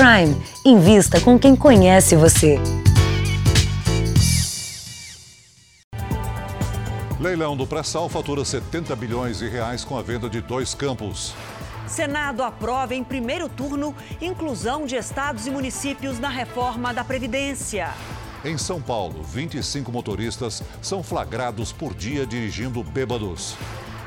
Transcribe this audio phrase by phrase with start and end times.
[0.00, 0.34] Prime.
[0.64, 2.58] Invista com quem conhece você.
[7.20, 11.34] Leilão do pré-sal fatura 70 bilhões de reais com a venda de dois campos.
[11.86, 17.90] Senado aprova em primeiro turno inclusão de estados e municípios na reforma da Previdência.
[18.42, 23.54] Em São Paulo, 25 motoristas são flagrados por dia dirigindo bêbados.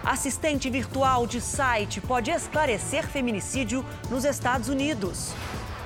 [0.03, 5.33] Assistente virtual de site pode esclarecer feminicídio nos Estados Unidos.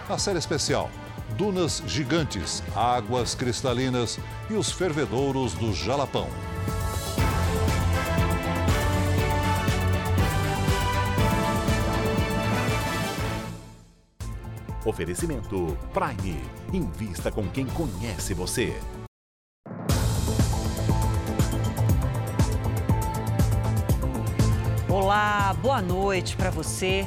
[0.09, 0.89] A série especial:
[1.37, 4.17] Dunas gigantes, águas cristalinas
[4.49, 6.29] e os fervedouros do Jalapão.
[14.85, 16.41] Oferecimento Prime.
[16.71, 18.79] Invista com quem conhece você.
[24.87, 27.05] Olá, boa noite para você.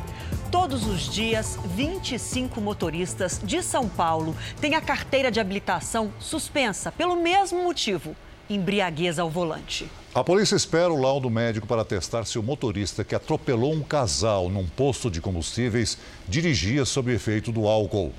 [0.50, 7.14] Todos os dias, 25 motoristas de São Paulo têm a carteira de habilitação suspensa pelo
[7.14, 8.16] mesmo motivo
[8.48, 9.88] embriaguez ao volante.
[10.12, 14.48] A polícia espera o laudo médico para testar se o motorista que atropelou um casal
[14.48, 18.12] num posto de combustíveis dirigia sob efeito do álcool.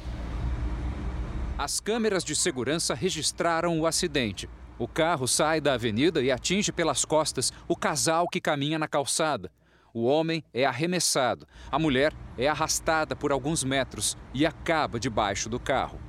[1.58, 4.50] As câmeras de segurança registraram o acidente.
[4.80, 9.52] O carro sai da avenida e atinge pelas costas o casal que caminha na calçada.
[9.94, 15.60] O homem é arremessado, a mulher é arrastada por alguns metros e acaba debaixo do
[15.60, 16.00] carro.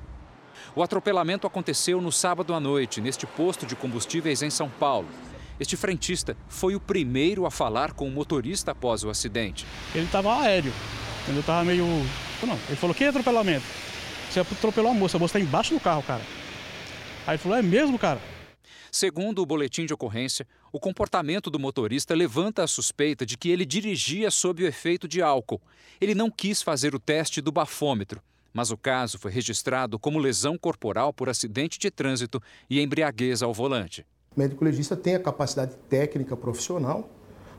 [0.75, 5.07] O atropelamento aconteceu no sábado à noite, neste posto de combustíveis em São Paulo.
[5.59, 9.65] Este frentista foi o primeiro a falar com o motorista após o acidente.
[9.93, 10.73] Ele estava aéreo,
[11.27, 11.85] ele estava meio.
[12.41, 13.65] Não, ele falou: que atropelamento?
[14.29, 16.23] Você atropelou a moça, a moça está embaixo do carro, cara.
[17.27, 18.19] Aí ele falou: é mesmo, cara?
[18.91, 23.63] Segundo o boletim de ocorrência, o comportamento do motorista levanta a suspeita de que ele
[23.63, 25.61] dirigia sob o efeito de álcool.
[26.01, 28.21] Ele não quis fazer o teste do bafômetro
[28.53, 33.51] mas o caso foi registrado como lesão corporal por acidente de trânsito e embriaguez ao
[33.51, 34.05] volante.
[34.35, 37.09] O médico legista tem a capacidade técnica profissional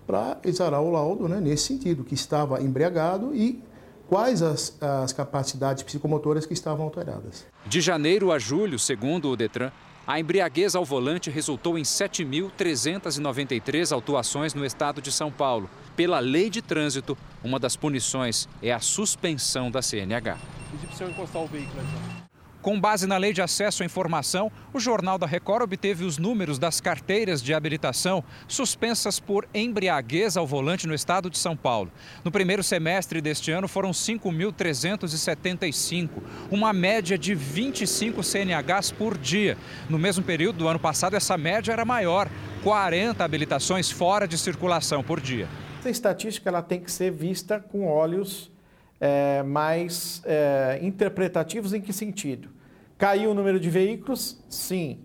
[0.06, 3.60] para exarar o laudo né, nesse sentido, que estava embriagado e
[4.06, 7.46] quais as, as capacidades psicomotoras que estavam alteradas.
[7.66, 9.72] De janeiro a julho, segundo o Detran,
[10.06, 15.70] a embriaguez ao volante resultou em 7.393 autuações no estado de São Paulo.
[15.96, 20.36] Pela lei de trânsito, uma das punições é a suspensão da CNH.
[20.70, 22.23] Pedir para o senhor encostar o veículo aí.
[22.64, 26.58] Com base na Lei de Acesso à Informação, o Jornal da Record obteve os números
[26.58, 31.92] das carteiras de habilitação suspensas por embriaguez ao volante no estado de São Paulo.
[32.24, 36.08] No primeiro semestre deste ano foram 5.375,
[36.50, 39.58] uma média de 25 CNHs por dia.
[39.86, 42.30] No mesmo período do ano passado, essa média era maior,
[42.62, 45.46] 40 habilitações fora de circulação por dia.
[45.80, 48.50] Essa estatística ela tem que ser vista com olhos
[48.98, 52.53] é, mais é, interpretativos em que sentido?
[52.96, 54.42] Caiu o número de veículos?
[54.48, 55.00] Sim.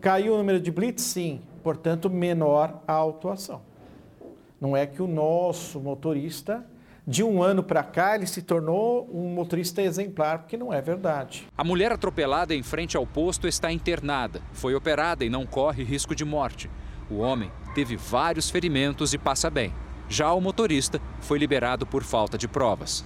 [0.00, 1.02] Caiu o número de blitz?
[1.02, 1.40] Sim.
[1.62, 3.62] Portanto, menor a autuação.
[4.60, 6.64] Não é que o nosso motorista,
[7.06, 11.46] de um ano para cá, ele se tornou um motorista exemplar, porque não é verdade.
[11.56, 14.42] A mulher atropelada em frente ao posto está internada.
[14.52, 16.70] Foi operada e não corre risco de morte.
[17.10, 19.72] O homem teve vários ferimentos e passa bem.
[20.08, 23.04] Já o motorista foi liberado por falta de provas.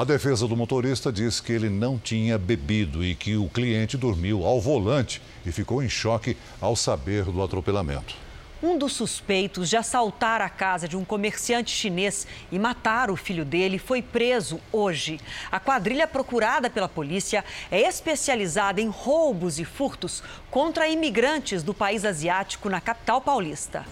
[0.00, 4.46] A defesa do motorista diz que ele não tinha bebido e que o cliente dormiu
[4.46, 8.14] ao volante e ficou em choque ao saber do atropelamento.
[8.62, 13.44] Um dos suspeitos de assaltar a casa de um comerciante chinês e matar o filho
[13.44, 15.20] dele foi preso hoje.
[15.52, 22.06] A quadrilha procurada pela polícia é especializada em roubos e furtos contra imigrantes do país
[22.06, 23.84] asiático na capital paulista.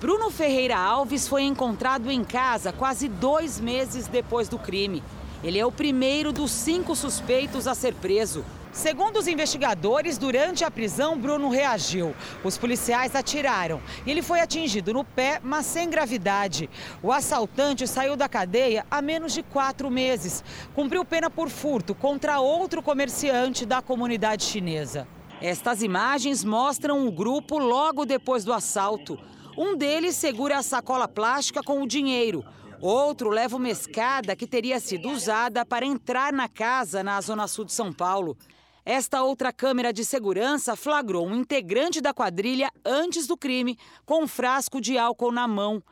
[0.00, 5.02] Bruno Ferreira Alves foi encontrado em casa quase dois meses depois do crime.
[5.42, 8.44] Ele é o primeiro dos cinco suspeitos a ser preso.
[8.70, 12.14] Segundo os investigadores, durante a prisão, Bruno reagiu.
[12.44, 16.70] Os policiais atiraram e ele foi atingido no pé, mas sem gravidade.
[17.02, 20.44] O assaltante saiu da cadeia há menos de quatro meses.
[20.76, 25.08] Cumpriu pena por furto contra outro comerciante da comunidade chinesa.
[25.42, 29.18] Estas imagens mostram o grupo logo depois do assalto.
[29.60, 32.44] Um deles segura a sacola plástica com o dinheiro.
[32.80, 37.64] Outro leva uma escada que teria sido usada para entrar na casa na zona sul
[37.64, 38.36] de São Paulo.
[38.84, 43.76] Esta outra câmera de segurança flagrou um integrante da quadrilha antes do crime
[44.06, 45.82] com um frasco de álcool na mão.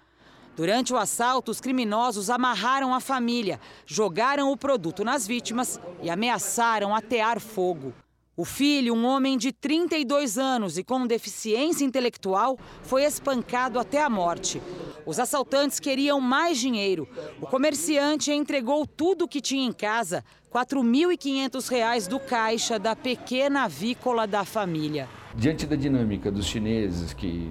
[0.54, 6.94] Durante o assalto, os criminosos amarraram a família, jogaram o produto nas vítimas e ameaçaram
[6.94, 7.92] atear fogo.
[8.38, 14.10] O filho, um homem de 32 anos e com deficiência intelectual, foi espancado até a
[14.10, 14.60] morte.
[15.06, 17.08] Os assaltantes queriam mais dinheiro.
[17.40, 20.22] O comerciante entregou tudo o que tinha em casa,
[20.52, 25.08] R$ 4.500 do caixa da pequena avícola da família.
[25.34, 27.50] Diante da dinâmica dos chineses que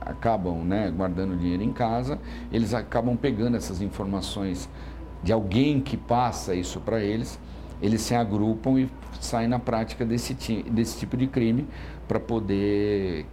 [0.00, 2.18] acabam né, guardando dinheiro em casa,
[2.50, 4.68] eles acabam pegando essas informações
[5.22, 7.38] de alguém que passa isso para eles,
[7.80, 8.88] eles se agrupam e
[9.24, 11.66] saem na prática desse, desse tipo de crime
[12.06, 13.26] para poder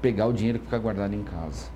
[0.00, 1.68] pegar o dinheiro que fica guardado em casa.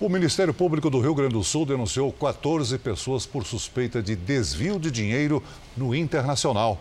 [0.00, 4.78] O Ministério Público do Rio Grande do Sul denunciou 14 pessoas por suspeita de desvio
[4.78, 5.42] de dinheiro
[5.76, 6.78] no internacional.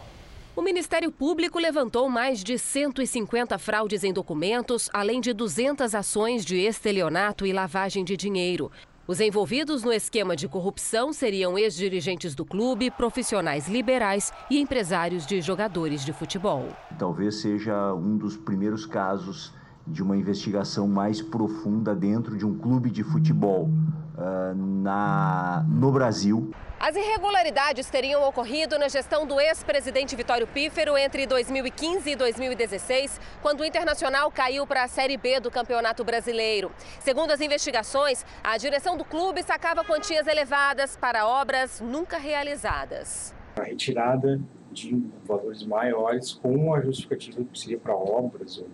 [0.56, 6.58] O Ministério Público levantou mais de 150 fraudes em documentos, além de 200 ações de
[6.58, 8.72] estelionato e lavagem de dinheiro.
[9.08, 15.40] Os envolvidos no esquema de corrupção seriam ex-dirigentes do clube, profissionais liberais e empresários de
[15.40, 16.68] jogadores de futebol.
[17.00, 19.54] Talvez seja um dos primeiros casos
[19.88, 23.70] de uma investigação mais profunda dentro de um clube de futebol
[24.18, 26.52] uh, na, no Brasil.
[26.80, 33.62] As irregularidades teriam ocorrido na gestão do ex-presidente Vitório Pífero entre 2015 e 2016, quando
[33.62, 36.72] o Internacional caiu para a Série B do Campeonato Brasileiro.
[37.00, 43.34] Segundo as investigações, a direção do clube sacava quantias elevadas para obras nunca realizadas.
[43.56, 44.40] A retirada
[44.72, 48.68] de valores maiores com a justificativa que seria para obras ou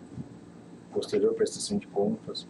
[0.94, 2.48] posterior prestação de contas.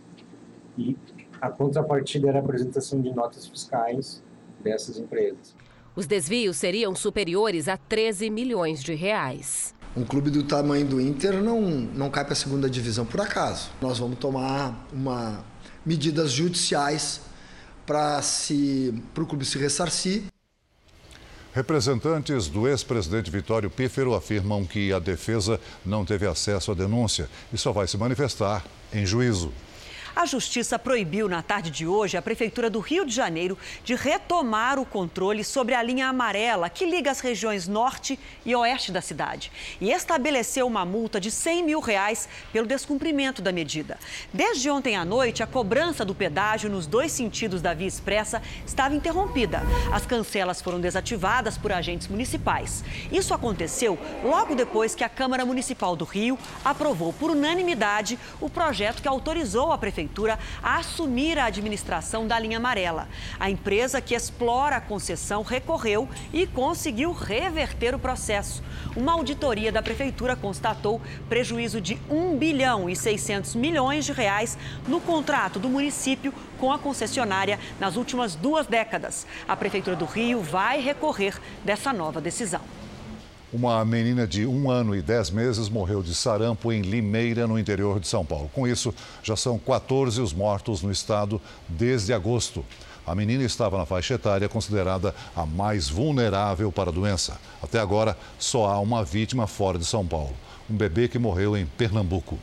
[0.78, 0.98] E
[1.42, 4.22] a contrapartida era a apresentação de notas fiscais
[4.64, 5.56] dessas empresas.
[5.96, 9.76] Os desvios seriam superiores a 13 milhões de reais.
[9.96, 13.70] Um clube do tamanho do Inter não, não cai para a segunda divisão por acaso.
[13.80, 15.46] Nós vamos tomar uma,
[15.86, 17.22] medidas judiciais
[17.86, 18.20] para
[19.20, 20.24] o clube se ressarcir.
[21.54, 27.58] Representantes do ex-presidente Vitório Pífero afirmam que a defesa não teve acesso à denúncia e
[27.60, 29.52] só vai se manifestar em juízo.
[30.16, 34.78] A Justiça proibiu na tarde de hoje a Prefeitura do Rio de Janeiro de retomar
[34.78, 39.52] o controle sobre a linha amarela que liga as regiões norte e oeste da cidade
[39.82, 43.98] e estabeleceu uma multa de 100 mil reais pelo descumprimento da medida.
[44.32, 48.94] Desde ontem à noite, a cobrança do pedágio nos dois sentidos da via expressa estava
[48.94, 49.64] interrompida.
[49.92, 52.84] As cancelas foram desativadas por agentes municipais.
[53.12, 59.02] Isso aconteceu logo depois que a Câmara Municipal do Rio aprovou por unanimidade o projeto
[59.02, 63.08] que autorizou a Prefeitura Prefeitura a assumir a administração da linha amarela.
[63.40, 68.62] A empresa que explora a concessão recorreu e conseguiu reverter o processo.
[68.98, 74.58] Uma auditoria da Prefeitura constatou prejuízo de 1 bilhão e 600 milhões de reais
[74.88, 79.26] no contrato do município com a concessionária nas últimas duas décadas.
[79.48, 82.83] A Prefeitura do Rio vai recorrer dessa nova decisão.
[83.54, 88.00] Uma menina de um ano e dez meses morreu de sarampo em Limeira, no interior
[88.00, 88.50] de São Paulo.
[88.52, 88.92] Com isso,
[89.22, 91.40] já são 14 os mortos no estado
[91.70, 92.66] desde agosto.
[93.06, 97.40] A menina estava na faixa etária considerada a mais vulnerável para a doença.
[97.62, 100.34] Até agora, só há uma vítima fora de São Paulo:
[100.68, 102.40] um bebê que morreu em Pernambuco.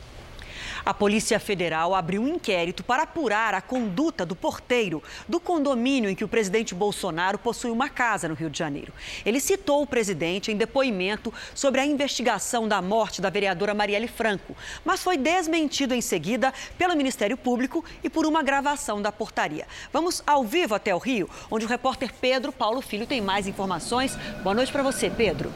[0.83, 6.15] A Polícia Federal abriu um inquérito para apurar a conduta do porteiro do condomínio em
[6.15, 8.91] que o presidente Bolsonaro possui uma casa no Rio de Janeiro.
[9.23, 14.55] Ele citou o presidente em depoimento sobre a investigação da morte da vereadora Marielle Franco,
[14.83, 19.67] mas foi desmentido em seguida pelo Ministério Público e por uma gravação da portaria.
[19.93, 24.15] Vamos ao vivo até o Rio, onde o repórter Pedro Paulo Filho tem mais informações.
[24.41, 25.51] Boa noite para você, Pedro.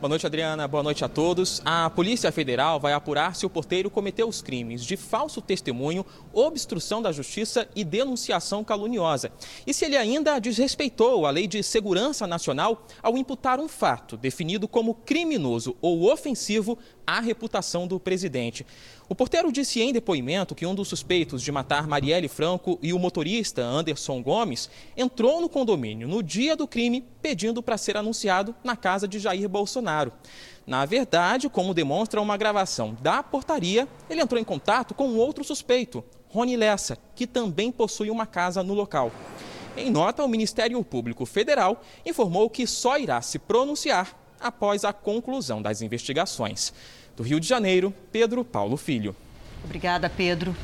[0.00, 0.68] Boa noite, Adriana.
[0.68, 1.60] Boa noite a todos.
[1.64, 7.02] A Polícia Federal vai apurar se o porteiro cometeu os crimes de falso testemunho, obstrução
[7.02, 9.32] da justiça e denunciação caluniosa.
[9.66, 14.68] E se ele ainda desrespeitou a Lei de Segurança Nacional ao imputar um fato definido
[14.68, 18.64] como criminoso ou ofensivo à reputação do presidente.
[19.10, 22.98] O porteiro disse em depoimento que um dos suspeitos de matar Marielle Franco e o
[22.98, 28.76] motorista Anderson Gomes entrou no condomínio no dia do crime pedindo para ser anunciado na
[28.76, 30.12] casa de Jair Bolsonaro.
[30.66, 36.04] Na verdade, como demonstra uma gravação da portaria, ele entrou em contato com outro suspeito,
[36.28, 39.10] Rony Lessa, que também possui uma casa no local.
[39.74, 45.62] Em nota, o Ministério Público Federal informou que só irá se pronunciar após a conclusão
[45.62, 46.74] das investigações.
[47.18, 49.14] Do Rio de Janeiro, Pedro Paulo Filho.
[49.64, 50.54] Obrigada, Pedro.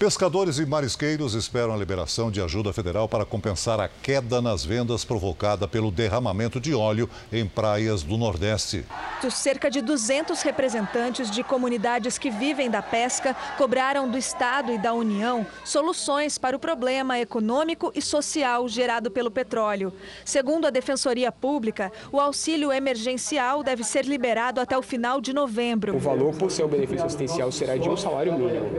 [0.00, 5.04] Pescadores e marisqueiros esperam a liberação de ajuda federal para compensar a queda nas vendas
[5.04, 8.86] provocada pelo derramamento de óleo em praias do Nordeste.
[9.30, 14.94] Cerca de 200 representantes de comunidades que vivem da pesca cobraram do Estado e da
[14.94, 19.92] União soluções para o problema econômico e social gerado pelo petróleo.
[20.24, 25.94] Segundo a Defensoria Pública, o auxílio emergencial deve ser liberado até o final de novembro.
[25.94, 28.70] O valor por seu benefício assistencial será de um salário mínimo,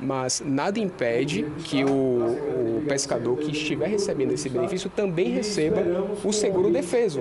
[0.00, 5.82] mas na nada impede que o, o, pescador que estiver recebendo esse benefício também receba
[6.24, 7.20] o seguro defeso,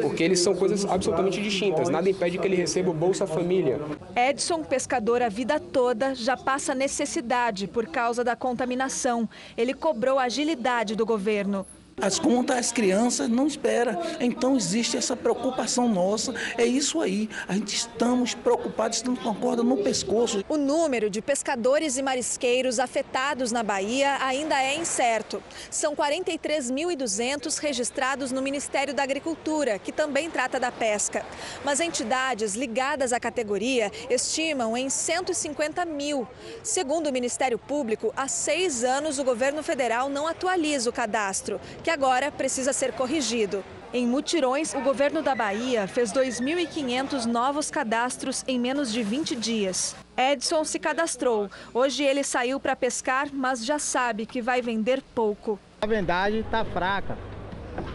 [0.00, 1.88] porque eles são coisas absolutamente distintas.
[1.88, 3.80] Nada impede que ele receba o Bolsa Família.
[4.16, 9.28] Edson, pescador a vida toda, já passa necessidade por causa da contaminação.
[9.56, 11.64] Ele cobrou a agilidade do governo.
[12.00, 13.96] As contas, as crianças não esperam.
[14.18, 16.34] Então existe essa preocupação nossa.
[16.58, 17.30] É isso aí.
[17.46, 20.44] A gente estamos preocupados, estamos com a corda no pescoço.
[20.48, 25.42] O número de pescadores e marisqueiros afetados na Bahia ainda é incerto.
[25.70, 31.24] São 43.200 registrados no Ministério da Agricultura, que também trata da pesca.
[31.64, 36.26] Mas entidades ligadas à categoria estimam em 150 mil.
[36.62, 41.90] Segundo o Ministério Público, há seis anos o governo federal não atualiza o cadastro que
[41.90, 43.62] agora precisa ser corrigido.
[43.92, 49.94] Em mutirões, o governo da Bahia fez 2.500 novos cadastros em menos de 20 dias.
[50.16, 51.50] Edson se cadastrou.
[51.74, 55.60] Hoje ele saiu para pescar, mas já sabe que vai vender pouco.
[55.82, 57.18] A vendagem está fraca,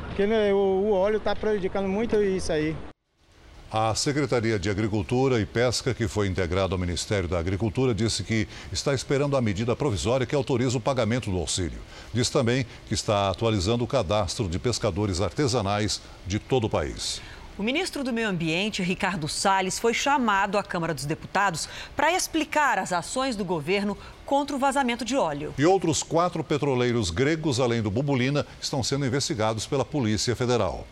[0.08, 2.76] porque né, o óleo está prejudicando muito isso aí.
[3.72, 8.48] A Secretaria de Agricultura e Pesca, que foi integrada ao Ministério da Agricultura, disse que
[8.72, 11.78] está esperando a medida provisória que autoriza o pagamento do auxílio.
[12.12, 17.22] Diz também que está atualizando o cadastro de pescadores artesanais de todo o país.
[17.60, 22.80] O ministro do Meio Ambiente, Ricardo Salles, foi chamado à Câmara dos Deputados para explicar
[22.80, 23.96] as ações do governo
[24.26, 25.54] contra o vazamento de óleo.
[25.60, 30.88] E outros quatro petroleiros gregos, além do Bubulina, estão sendo investigados pela Polícia Federal.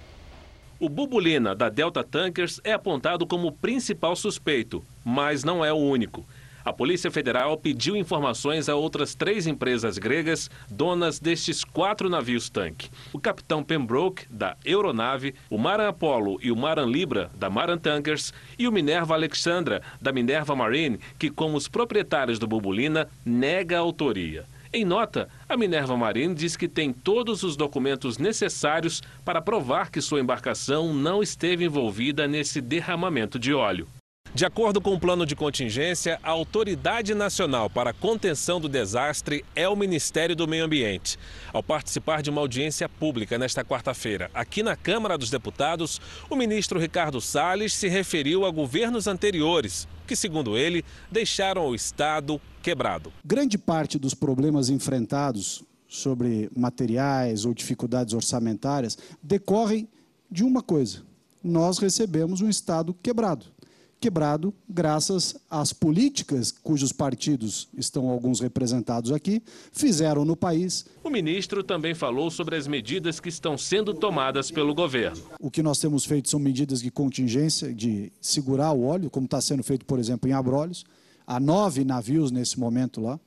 [0.80, 6.24] O Bubulina, da Delta Tankers, é apontado como principal suspeito, mas não é o único.
[6.64, 12.92] A Polícia Federal pediu informações a outras três empresas gregas donas destes quatro navios tanque.
[13.12, 18.32] O capitão Pembroke, da Euronave, o Maran Apollo e o Maran Libra, da Maran Tankers,
[18.60, 23.80] e o Minerva Alexandra, da Minerva Marine, que, como os proprietários do Bubulina, nega a
[23.80, 24.46] autoria.
[24.74, 30.02] Em nota, a Minerva Marine diz que tem todos os documentos necessários para provar que
[30.02, 33.88] sua embarcação não esteve envolvida nesse derramamento de óleo.
[34.38, 39.44] De acordo com o plano de contingência, a Autoridade Nacional para a Contenção do Desastre
[39.56, 41.18] é o Ministério do Meio Ambiente.
[41.52, 46.80] Ao participar de uma audiência pública nesta quarta-feira, aqui na Câmara dos Deputados, o ministro
[46.80, 53.12] Ricardo Salles se referiu a governos anteriores, que, segundo ele, deixaram o Estado quebrado.
[53.26, 59.90] Grande parte dos problemas enfrentados sobre materiais ou dificuldades orçamentárias decorrem
[60.30, 61.02] de uma coisa:
[61.44, 63.57] nós recebemos um Estado quebrado
[64.00, 70.86] quebrado graças às políticas cujos partidos estão alguns representados aqui fizeram no país.
[71.04, 75.22] O ministro também falou sobre as medidas que estão sendo tomadas pelo governo.
[75.40, 79.42] O que nós temos feito são medidas de contingência, de segurar o óleo, como está
[79.42, 80.86] sendo feito, por exemplo, em Abrolhos.
[81.26, 83.20] Há nove navios nesse momento lá,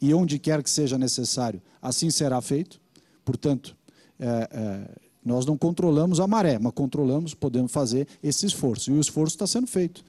[0.00, 2.80] e onde quer que seja necessário, assim será feito.
[3.24, 3.76] Portanto,
[4.18, 8.90] é, é, nós não controlamos a maré, mas controlamos, podemos fazer esse esforço.
[8.90, 10.04] E o esforço está sendo feito.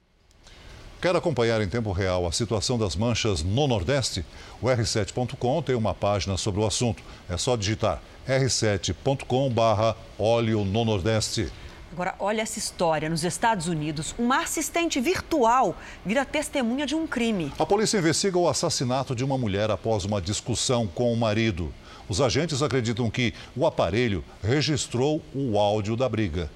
[0.99, 4.25] Quer acompanhar em tempo real a situação das manchas no Nordeste?
[4.59, 7.03] O R7.com tem uma página sobre o assunto.
[7.29, 11.51] É só digitar r7.com/barra óleo no Nordeste.
[11.91, 13.09] Agora, olha essa história.
[13.09, 17.53] Nos Estados Unidos, uma assistente virtual vira testemunha de um crime.
[17.59, 21.71] A polícia investiga o assassinato de uma mulher após uma discussão com o marido.
[22.09, 26.49] Os agentes acreditam que o aparelho registrou o áudio da briga.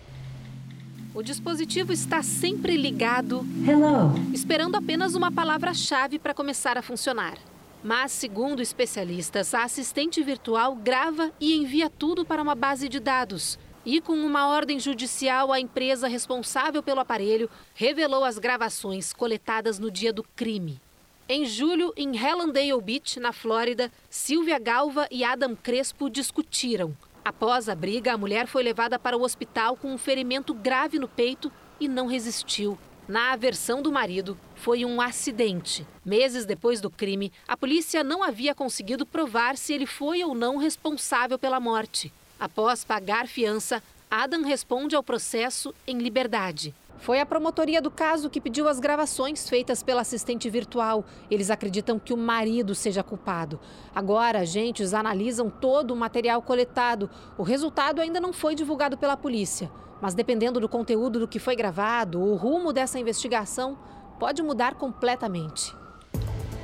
[1.13, 4.13] O dispositivo está sempre ligado, Hello.
[4.34, 7.38] esperando apenas uma palavra-chave para começar a funcionar.
[7.84, 13.60] Mas, segundo especialistas, a assistente virtual grava e envia tudo para uma base de dados.
[13.86, 19.91] E, com uma ordem judicial, a empresa responsável pelo aparelho revelou as gravações coletadas no
[19.91, 20.80] dia do crime.
[21.27, 26.96] Em julho, em Hellandale Beach, na Flórida, Silvia Galva e Adam Crespo discutiram.
[27.24, 31.08] Após a briga, a mulher foi levada para o hospital com um ferimento grave no
[31.08, 32.78] peito e não resistiu.
[33.08, 35.86] Na versão do marido, foi um acidente.
[36.04, 40.58] Meses depois do crime, a polícia não havia conseguido provar se ele foi ou não
[40.58, 42.12] responsável pela morte.
[42.40, 46.74] Após pagar fiança, Adam responde ao processo em liberdade.
[47.01, 51.03] Foi a promotoria do caso que pediu as gravações feitas pela assistente virtual.
[51.31, 53.60] Eles acreditam que o marido seja culpado.
[53.93, 57.10] Agora, agentes analisam todo o material coletado.
[57.39, 59.72] O resultado ainda não foi divulgado pela polícia.
[60.00, 63.79] Mas dependendo do conteúdo do que foi gravado, o rumo dessa investigação
[64.20, 65.81] pode mudar completamente.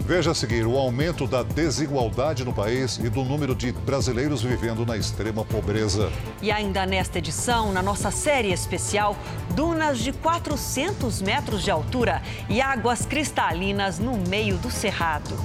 [0.07, 4.85] Veja a seguir o aumento da desigualdade no país e do número de brasileiros vivendo
[4.85, 6.09] na extrema pobreza.
[6.41, 9.17] E ainda nesta edição, na nossa série especial,
[9.53, 15.35] dunas de 400 metros de altura e águas cristalinas no meio do cerrado.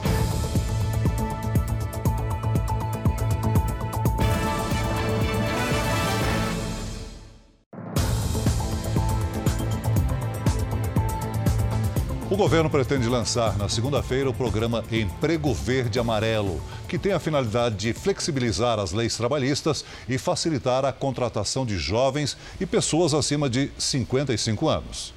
[12.42, 17.92] Governo pretende lançar na segunda-feira o programa Emprego Verde Amarelo, que tem a finalidade de
[17.92, 24.68] flexibilizar as leis trabalhistas e facilitar a contratação de jovens e pessoas acima de 55
[24.68, 25.14] anos.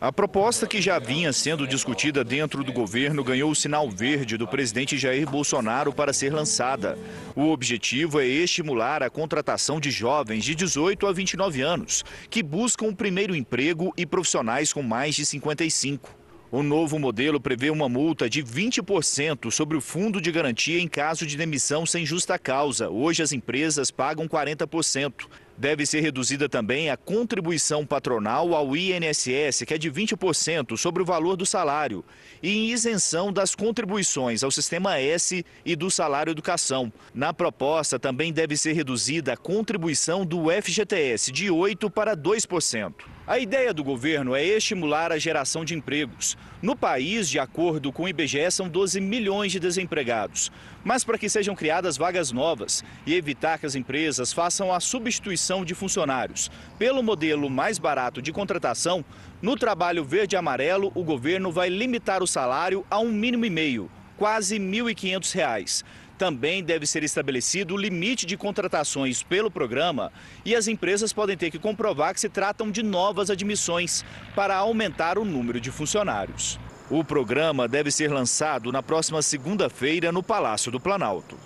[0.00, 4.48] A proposta que já vinha sendo discutida dentro do governo ganhou o sinal verde do
[4.48, 6.98] presidente Jair Bolsonaro para ser lançada.
[7.36, 12.86] O objetivo é estimular a contratação de jovens de 18 a 29 anos, que buscam
[12.86, 16.18] o primeiro emprego e profissionais com mais de 55.
[16.50, 21.26] O novo modelo prevê uma multa de 20% sobre o fundo de garantia em caso
[21.26, 22.88] de demissão sem justa causa.
[22.88, 25.28] Hoje as empresas pagam 40%.
[25.60, 31.04] Deve ser reduzida também a contribuição patronal ao INSS, que é de 20% sobre o
[31.04, 32.02] valor do salário,
[32.42, 36.90] e em isenção das contribuições ao Sistema S e do salário educação.
[37.12, 42.94] Na proposta também deve ser reduzida a contribuição do FGTS de 8% para 2%.
[43.26, 46.36] A ideia do governo é estimular a geração de empregos.
[46.62, 50.50] No país, de acordo com o IBGE, são 12 milhões de desempregados.
[50.82, 55.64] Mas para que sejam criadas vagas novas e evitar que as empresas façam a substituição
[55.64, 59.04] de funcionários pelo modelo mais barato de contratação,
[59.40, 63.50] no trabalho verde e amarelo, o governo vai limitar o salário a um mínimo e
[63.50, 65.84] meio, quase R$ 1.500.
[66.20, 70.12] Também deve ser estabelecido o limite de contratações pelo programa
[70.44, 75.16] e as empresas podem ter que comprovar que se tratam de novas admissões para aumentar
[75.16, 76.60] o número de funcionários.
[76.90, 81.38] O programa deve ser lançado na próxima segunda-feira no Palácio do Planalto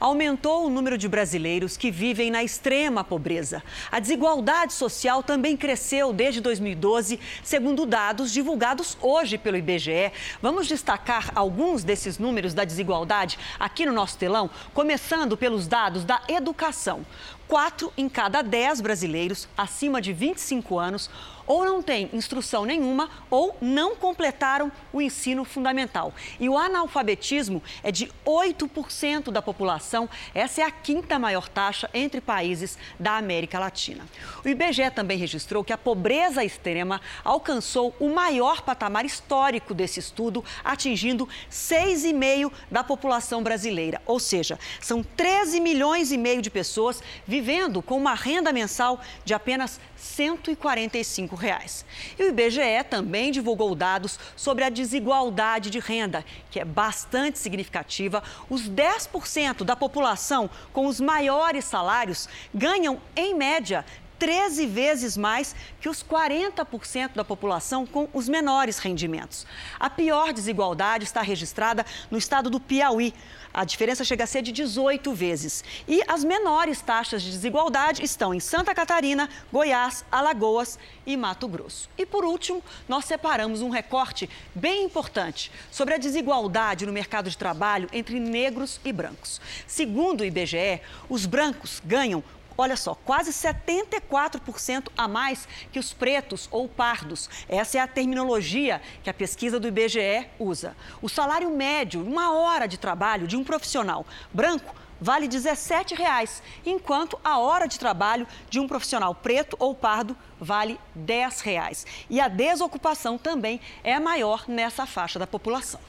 [0.00, 3.62] aumentou o número de brasileiros que vivem na extrema pobreza.
[3.90, 10.12] A desigualdade social também cresceu desde 2012, segundo dados divulgados hoje pelo IBGE.
[10.40, 16.22] Vamos destacar alguns desses números da desigualdade aqui no nosso telão, começando pelos dados da
[16.28, 17.04] educação.
[17.46, 21.10] Quatro em cada dez brasileiros acima de 25 anos
[21.48, 26.14] ou não têm instrução nenhuma ou não completaram o ensino fundamental.
[26.38, 30.08] E o analfabetismo é de 8% da população.
[30.34, 34.06] Essa é a quinta maior taxa entre países da América Latina.
[34.44, 40.44] O IBGE também registrou que a pobreza extrema alcançou o maior patamar histórico desse estudo,
[40.62, 44.02] atingindo 6,5% da população brasileira.
[44.04, 49.32] Ou seja, são 13 milhões e meio de pessoas vivendo com uma renda mensal de
[49.32, 51.84] apenas 145 reais.
[52.18, 58.22] E o IBGE também divulgou dados sobre a desigualdade de renda, que é bastante significativa.
[58.48, 63.84] Os 10% da população com os maiores salários ganham, em média,
[64.18, 69.46] 13 vezes mais que os 40% da população com os menores rendimentos.
[69.78, 73.14] A pior desigualdade está registrada no estado do Piauí.
[73.52, 75.64] A diferença chega a ser de 18 vezes.
[75.86, 81.88] E as menores taxas de desigualdade estão em Santa Catarina, Goiás, Alagoas e Mato Grosso.
[81.96, 87.38] E por último, nós separamos um recorte bem importante sobre a desigualdade no mercado de
[87.38, 89.40] trabalho entre negros e brancos.
[89.66, 92.22] Segundo o IBGE, os brancos ganham
[92.58, 97.30] olha só, quase 74% a mais que os pretos ou pardos.
[97.48, 100.76] Essa é a terminologia que a pesquisa do IBGE usa.
[101.00, 107.16] O salário médio, uma hora de trabalho de um profissional branco, vale 17 reais, enquanto
[107.22, 111.86] a hora de trabalho de um profissional preto ou pardo vale 10 reais.
[112.10, 115.80] E a desocupação também é maior nessa faixa da população.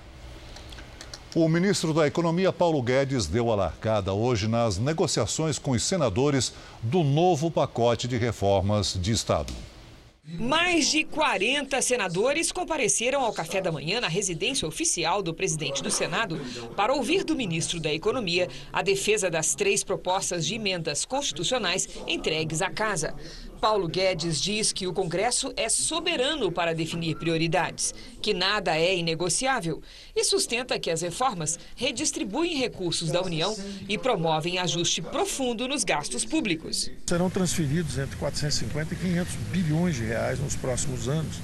[1.35, 6.51] O ministro da Economia, Paulo Guedes, deu a largada hoje nas negociações com os senadores
[6.81, 9.53] do novo pacote de reformas de Estado.
[10.39, 15.89] Mais de 40 senadores compareceram ao café da manhã na residência oficial do presidente do
[15.89, 16.39] Senado
[16.75, 22.61] para ouvir do ministro da Economia a defesa das três propostas de emendas constitucionais entregues
[22.61, 23.15] à casa.
[23.59, 29.81] Paulo Guedes diz que o Congresso é soberano para definir prioridades, que nada é inegociável
[30.15, 33.55] e sustenta que as reformas redistribuem recursos da União
[33.87, 36.89] e promovem ajuste profundo nos gastos públicos.
[37.05, 41.37] Serão transferidos entre 450 e 500 bilhões de reais nos próximos anos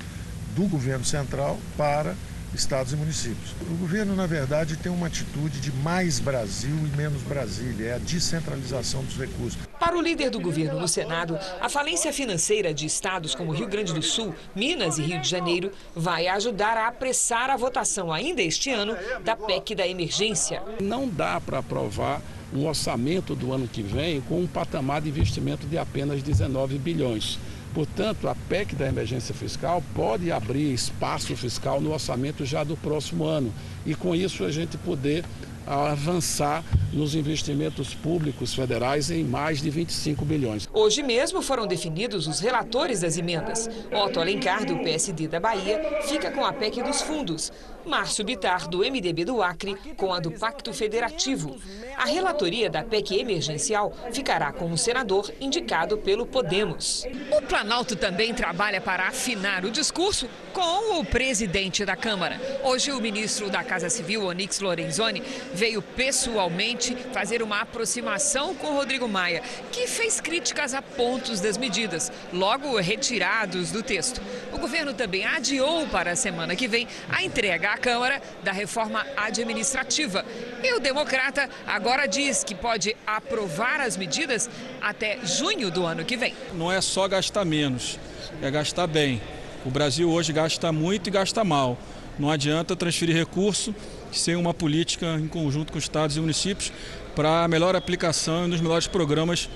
[0.56, 2.16] do governo central para
[2.56, 3.52] estados e municípios.
[3.70, 7.98] O governo, na verdade, tem uma atitude de mais Brasil e menos Brasília, é a
[7.98, 9.58] descentralização dos recursos.
[9.80, 13.94] Para o líder do governo no Senado, a falência financeira de estados como Rio Grande
[13.94, 18.72] do Sul, Minas e Rio de Janeiro vai ajudar a apressar a votação ainda este
[18.72, 20.62] ano da PEC da emergência.
[20.82, 22.22] Não dá para aprovar
[22.54, 27.38] um orçamento do ano que vem com um patamar de investimento de apenas 19 bilhões.
[27.76, 33.26] Portanto, a PEC da emergência fiscal pode abrir espaço fiscal no orçamento já do próximo
[33.26, 33.54] ano.
[33.86, 35.26] E, com isso, a gente poder
[35.66, 40.68] avançar nos investimentos públicos federais em mais de 25 bilhões.
[40.74, 43.70] Hoje mesmo foram definidos os relatores das emendas.
[43.92, 47.52] Otto Alencar, do PSD da Bahia, fica com a PEC dos fundos.
[47.86, 51.56] Márcio Bitar, do MDB do Acre, com a do Pacto Federativo.
[51.96, 57.06] A relatoria da PEC emergencial ficará com o senador indicado pelo Podemos.
[57.38, 62.42] O Planalto também trabalha para afinar o discurso com o presidente da Câmara.
[62.64, 65.22] Hoje, o ministro da Casa Civil, Onix Lorenzoni,
[65.56, 69.42] veio pessoalmente fazer uma aproximação com Rodrigo Maia,
[69.72, 74.22] que fez críticas a pontos das medidas, logo retirados do texto.
[74.54, 79.06] O governo também adiou para a semana que vem a entrega à Câmara da reforma
[79.16, 80.26] administrativa.
[80.64, 84.50] E o democrata agora diz que pode aprovar as medidas
[84.82, 86.34] até junho do ano que vem.
[86.54, 87.98] Não é só gastar menos,
[88.42, 89.22] é gastar bem.
[89.66, 91.78] O Brasil hoje gasta muito e gasta mal.
[92.20, 93.74] Não adianta transferir recurso
[94.20, 96.72] sem uma política em conjunto com os estados e municípios
[97.16, 99.50] para a melhor aplicação e nos melhores programas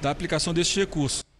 [0.00, 1.31] da aplicação desses recursos.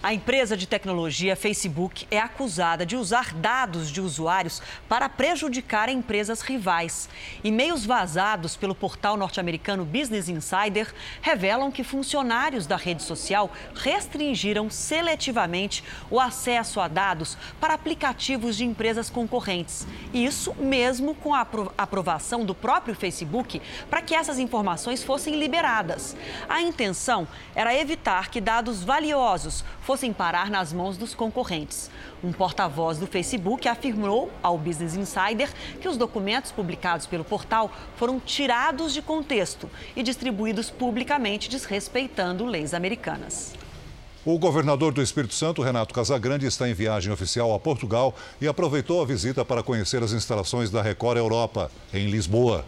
[0.00, 6.40] A empresa de tecnologia Facebook é acusada de usar dados de usuários para prejudicar empresas
[6.40, 7.08] rivais.
[7.42, 15.82] E-mails vazados pelo portal norte-americano Business Insider revelam que funcionários da rede social restringiram seletivamente
[16.08, 19.84] o acesso a dados para aplicativos de empresas concorrentes.
[20.14, 21.44] Isso mesmo com a
[21.76, 26.16] aprovação do próprio Facebook para que essas informações fossem liberadas.
[26.48, 31.90] A intenção era evitar que dados valiosos fossem parar nas mãos dos concorrentes.
[32.22, 38.20] Um porta-voz do Facebook afirmou ao Business Insider que os documentos publicados pelo portal foram
[38.20, 43.54] tirados de contexto e distribuídos publicamente, desrespeitando leis americanas.
[44.26, 49.00] O governador do Espírito Santo, Renato Casagrande, está em viagem oficial a Portugal e aproveitou
[49.00, 52.62] a visita para conhecer as instalações da Record Europa, em Lisboa.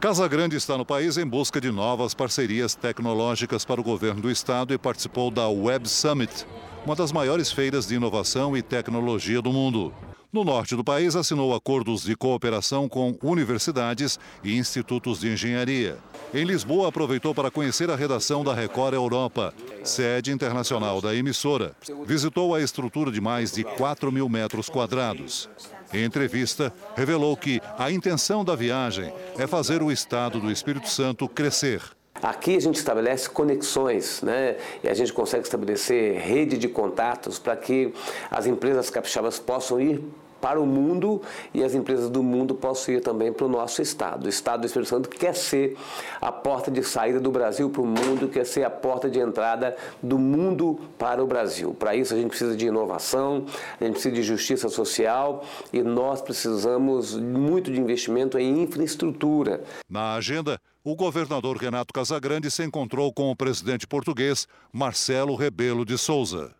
[0.00, 4.72] Casagrande está no país em busca de novas parcerias tecnológicas para o governo do estado
[4.72, 6.46] e participou da Web Summit,
[6.86, 9.92] uma das maiores feiras de inovação e tecnologia do mundo.
[10.32, 15.98] No norte do país, assinou acordos de cooperação com universidades e institutos de engenharia.
[16.32, 21.74] Em Lisboa, aproveitou para conhecer a redação da Record Europa, sede internacional da emissora.
[22.06, 25.50] Visitou a estrutura de mais de 4 mil metros quadrados.
[25.92, 31.28] Em entrevista, revelou que a intenção da viagem é fazer o estado do Espírito Santo
[31.28, 31.82] crescer.
[32.22, 34.56] Aqui a gente estabelece conexões, né?
[34.82, 37.94] E a gente consegue estabelecer rede de contatos para que
[38.30, 40.02] as empresas capixabas possam ir
[40.40, 41.20] para o mundo
[41.52, 44.26] e as empresas do mundo possam ir também para o nosso Estado.
[44.26, 45.76] O Estado do Espírito Santo quer ser
[46.20, 49.76] a porta de saída do Brasil para o mundo, quer ser a porta de entrada
[50.02, 51.74] do mundo para o Brasil.
[51.78, 53.46] Para isso a gente precisa de inovação,
[53.80, 59.62] a gente precisa de justiça social e nós precisamos muito de investimento em infraestrutura.
[59.88, 65.98] Na agenda, o governador Renato Casagrande se encontrou com o presidente português Marcelo Rebelo de
[65.98, 66.54] Souza.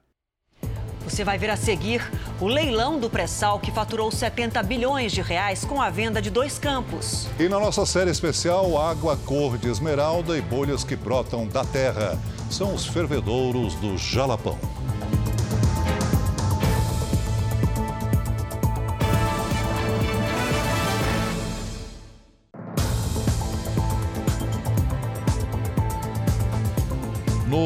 [1.09, 2.07] Você vai ver a seguir
[2.39, 6.59] o leilão do pré-sal que faturou 70 bilhões de reais com a venda de dois
[6.59, 7.27] campos.
[7.41, 12.19] E na nossa série especial, água cor de esmeralda e bolhas que brotam da terra.
[12.51, 14.59] São os fervedouros do Jalapão.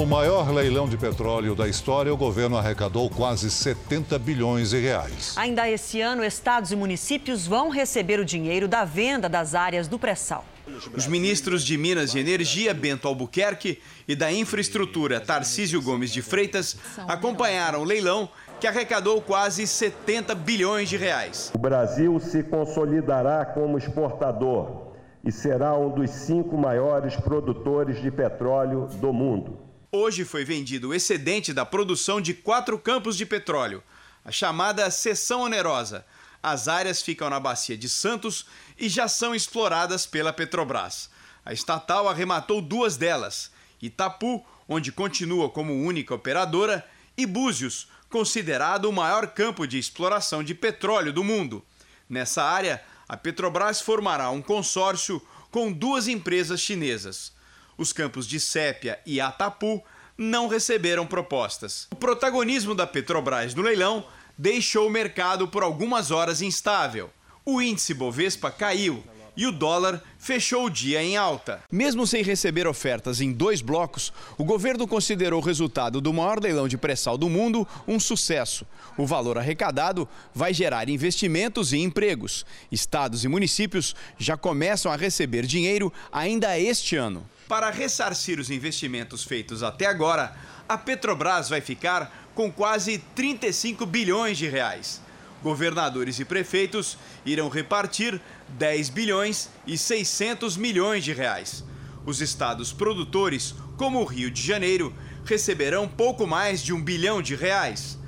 [0.02, 5.32] No maior leilão de petróleo da história, o governo arrecadou quase 70 bilhões de reais.
[5.36, 10.00] Ainda esse ano, estados e municípios vão receber o dinheiro da venda das áreas do
[10.00, 10.44] pré-sal.
[10.92, 16.76] Os ministros de Minas e Energia, Bento Albuquerque, e da Infraestrutura, Tarcísio Gomes de Freitas,
[17.06, 21.52] acompanharam o leilão que arrecadou quase 70 bilhões de reais.
[21.54, 24.82] O Brasil se consolidará como exportador
[25.24, 29.61] e será um dos cinco maiores produtores de petróleo do mundo.
[29.94, 33.82] Hoje foi vendido o excedente da produção de quatro campos de petróleo,
[34.24, 36.06] a chamada seção onerosa.
[36.42, 38.46] As áreas ficam na bacia de Santos
[38.78, 41.10] e já são exploradas pela Petrobras.
[41.44, 43.50] A estatal arrematou duas delas:
[43.82, 50.54] Itapu, onde continua como única operadora, e Búzios, considerado o maior campo de exploração de
[50.54, 51.62] petróleo do mundo.
[52.08, 57.41] Nessa área, a Petrobras formará um consórcio com duas empresas chinesas.
[57.82, 59.82] Os campos de Sépia e Atapu
[60.16, 61.88] não receberam propostas.
[61.90, 64.06] O protagonismo da Petrobras no leilão
[64.38, 67.10] deixou o mercado por algumas horas instável.
[67.44, 69.02] O índice Bovespa caiu
[69.36, 71.60] e o dólar fechou o dia em alta.
[71.72, 76.68] Mesmo sem receber ofertas em dois blocos, o governo considerou o resultado do maior leilão
[76.68, 78.64] de pré-sal do mundo um sucesso.
[78.96, 82.46] O valor arrecadado vai gerar investimentos e empregos.
[82.70, 87.26] Estados e municípios já começam a receber dinheiro ainda este ano.
[87.52, 90.34] Para ressarcir os investimentos feitos até agora,
[90.66, 95.02] a Petrobras vai ficar com quase 35 bilhões de reais.
[95.42, 101.62] Governadores e prefeitos irão repartir 10 bilhões e 600 milhões de reais.
[102.06, 104.90] Os estados produtores, como o Rio de Janeiro,
[105.22, 107.98] receberão pouco mais de um bilhão de reais.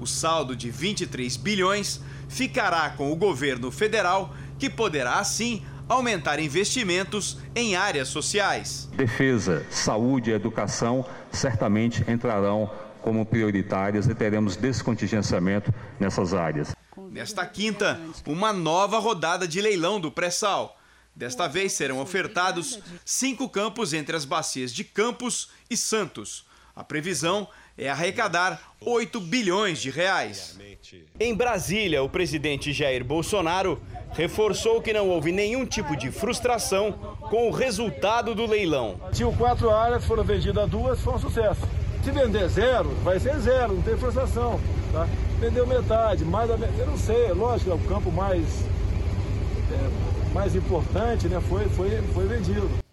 [0.00, 7.38] O saldo de 23 bilhões ficará com o governo federal, que poderá assim aumentar investimentos
[7.54, 8.88] em áreas sociais.
[8.92, 12.70] Defesa, saúde e educação certamente entrarão
[13.02, 16.74] como prioritárias e teremos descontingenciamento nessas áreas.
[17.10, 20.78] Nesta quinta, uma nova rodada de leilão do pré-sal.
[21.14, 26.44] Desta vez serão ofertados cinco campos entre as bacias de Campos e Santos.
[26.74, 27.54] A previsão é
[27.88, 30.58] arrecadar 8 bilhões de reais.
[31.18, 33.80] Em Brasília, o presidente Jair Bolsonaro
[34.12, 36.92] reforçou que não houve nenhum tipo de frustração
[37.30, 39.00] com o resultado do leilão.
[39.12, 41.62] Tinham quatro áreas, foram vendidas duas, foi um sucesso.
[42.04, 44.60] Se vender zero, vai ser zero, não tem frustração.
[44.92, 45.08] Tá?
[45.40, 48.44] Vendeu metade, mais da metade, eu não sei, lógico, é o campo mais,
[49.72, 51.40] é, mais importante, né?
[51.48, 52.83] Foi, foi, foi vendido.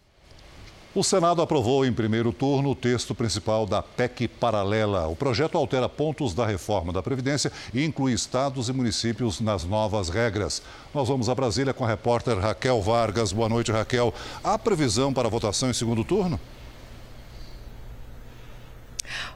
[0.94, 5.08] O Senado aprovou em primeiro turno o texto principal da PEC paralela.
[5.08, 10.10] O projeto altera pontos da reforma da Previdência e inclui estados e municípios nas novas
[10.10, 10.62] regras.
[10.94, 13.32] Nós vamos a Brasília com a repórter Raquel Vargas.
[13.32, 14.14] Boa noite, Raquel.
[14.44, 16.38] Há previsão para votação em segundo turno?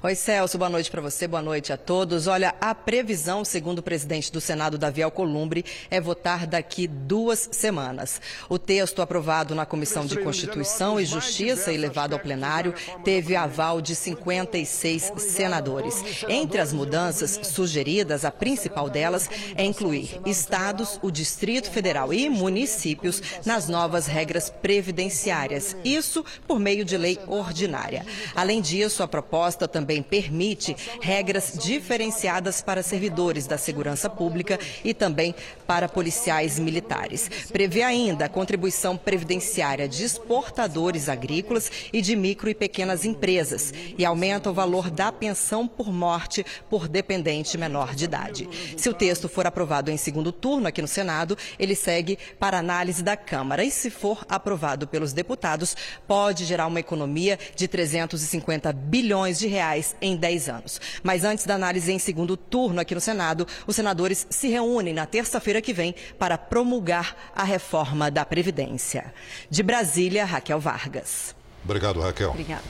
[0.06, 2.28] Oi, Celso, boa noite para você, boa noite a todos.
[2.28, 8.22] Olha, a previsão, segundo o presidente do Senado, Davi Alcolumbre, é votar daqui duas semanas.
[8.48, 13.82] O texto aprovado na Comissão de Constituição e Justiça e levado ao plenário teve aval
[13.82, 16.04] de 56 senadores.
[16.30, 23.24] Entre as mudanças sugeridas, a principal delas é incluir estados, o Distrito Federal e municípios
[23.44, 25.76] nas novas regras previdenciárias.
[25.84, 28.06] Isso por meio de lei ordinária.
[28.36, 34.94] Além disso, a proposta também também permite regras diferenciadas para servidores da segurança pública e
[34.94, 35.34] também
[35.66, 37.30] para policiais militares.
[37.52, 44.04] Prevê ainda a contribuição previdenciária de exportadores agrícolas e de micro e pequenas empresas e
[44.04, 48.50] aumenta o valor da pensão por morte por dependente menor de idade.
[48.76, 53.04] Se o texto for aprovado em segundo turno aqui no Senado, ele segue para análise
[53.04, 55.76] da Câmara e, se for aprovado pelos deputados,
[56.08, 60.82] pode gerar uma economia de 350 bilhões de reais reais em 10 anos.
[61.04, 65.06] Mas antes da análise em segundo turno aqui no Senado, os senadores se reúnem na
[65.06, 69.14] terça-feira que vem para promulgar a reforma da Previdência.
[69.50, 71.36] De Brasília, Raquel Vargas.
[71.64, 72.32] Obrigado, Raquel.
[72.32, 72.64] Obrigada.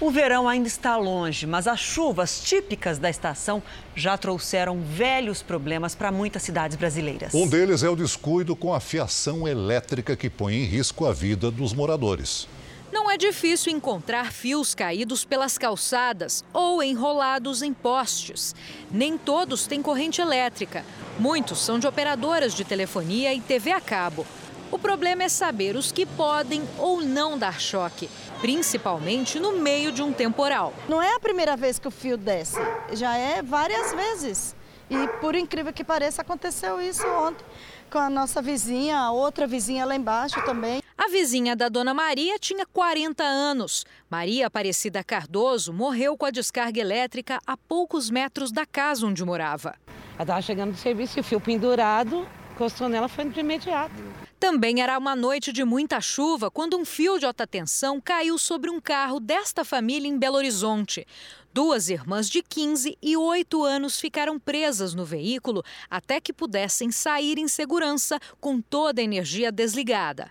[0.00, 3.62] O verão ainda está longe, mas as chuvas típicas da estação
[3.94, 7.34] já trouxeram velhos problemas para muitas cidades brasileiras.
[7.34, 11.50] Um deles é o descuido com a fiação elétrica que põe em risco a vida
[11.50, 12.48] dos moradores.
[12.92, 18.54] Não é difícil encontrar fios caídos pelas calçadas ou enrolados em postes.
[18.90, 20.84] Nem todos têm corrente elétrica.
[21.18, 24.26] Muitos são de operadoras de telefonia e TV a cabo.
[24.72, 28.08] O problema é saber os que podem ou não dar choque,
[28.40, 30.72] principalmente no meio de um temporal.
[30.88, 32.60] Não é a primeira vez que o fio desce,
[32.92, 34.54] já é várias vezes.
[34.88, 37.44] E por incrível que pareça, aconteceu isso ontem
[37.90, 40.80] com a nossa vizinha, a outra vizinha lá embaixo também.
[41.02, 43.86] A vizinha da dona Maria tinha 40 anos.
[44.10, 49.74] Maria Aparecida Cardoso morreu com a descarga elétrica a poucos metros da casa onde morava.
[50.16, 53.94] Ela estava chegando do serviço e o fio pendurado, encostou nela, foi de imediato.
[54.38, 58.68] Também era uma noite de muita chuva quando um fio de alta tensão caiu sobre
[58.68, 61.06] um carro desta família em Belo Horizonte.
[61.50, 67.38] Duas irmãs de 15 e 8 anos ficaram presas no veículo até que pudessem sair
[67.38, 70.30] em segurança com toda a energia desligada.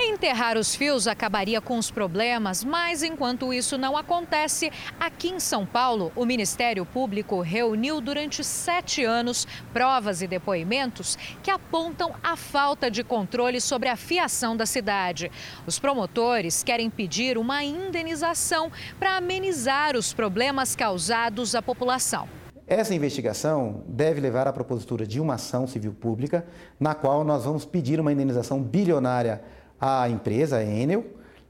[0.00, 5.66] Enterrar os fios acabaria com os problemas, mas enquanto isso não acontece, aqui em São
[5.66, 12.88] Paulo, o Ministério Público reuniu durante sete anos provas e depoimentos que apontam a falta
[12.88, 15.32] de controle sobre a fiação da cidade.
[15.66, 22.28] Os promotores querem pedir uma indenização para amenizar os problemas causados à população.
[22.68, 26.46] Essa investigação deve levar à propositura de uma ação civil pública,
[26.78, 29.42] na qual nós vamos pedir uma indenização bilionária
[29.80, 31.04] à empresa, a Enel,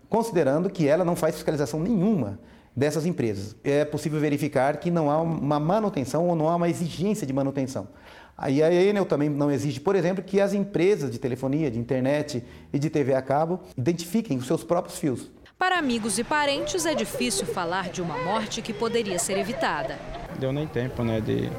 [0.09, 2.39] considerando que ela não faz fiscalização nenhuma
[2.75, 3.57] dessas empresas.
[3.65, 7.89] É possível verificar que não há uma manutenção ou não há uma exigência de manutenção.
[8.37, 12.45] Aí a Enel também não exige, por exemplo, que as empresas de telefonia, de internet
[12.73, 15.29] e de TV a cabo identifiquem os seus próprios fios.
[15.59, 19.99] Para amigos e parentes é difícil falar de uma morte que poderia ser evitada.
[20.39, 21.51] Deu nem tempo, né, de...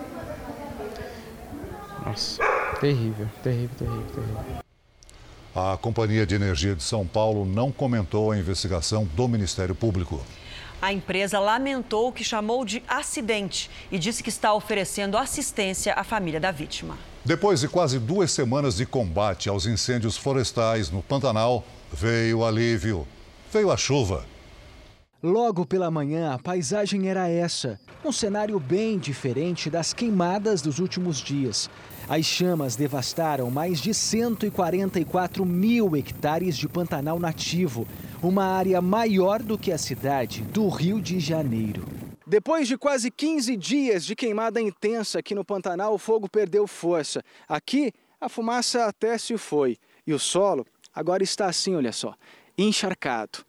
[2.05, 2.41] Nossa,
[2.79, 4.68] terrível, terrível, terrível, terrível.
[5.55, 10.21] A Companhia de Energia de São Paulo não comentou a investigação do Ministério Público.
[10.79, 16.03] A empresa lamentou o que chamou de acidente e disse que está oferecendo assistência à
[16.03, 16.97] família da vítima.
[17.25, 23.07] Depois de quase duas semanas de combate aos incêndios florestais no Pantanal, veio o alívio.
[23.51, 24.25] Veio a chuva.
[25.21, 31.17] Logo pela manhã, a paisagem era essa: um cenário bem diferente das queimadas dos últimos
[31.17, 31.69] dias.
[32.09, 37.87] As chamas devastaram mais de 144 mil hectares de Pantanal nativo,
[38.19, 41.85] uma área maior do que a cidade do Rio de Janeiro.
[42.25, 47.23] Depois de quase 15 dias de queimada intensa aqui no Pantanal, o fogo perdeu força.
[47.47, 49.77] Aqui, a fumaça até se foi.
[50.07, 52.15] E o solo agora está assim, olha só,
[52.57, 53.45] encharcado.